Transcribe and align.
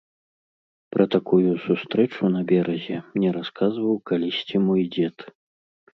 Пра 0.95 1.05
такую 1.15 1.51
сустрэчу 1.65 2.31
на 2.37 2.41
беразе 2.53 2.97
мне 3.15 3.29
расказваў 3.39 3.95
калісьці 4.11 4.55
мой 4.69 4.81
дзед. 4.97 5.17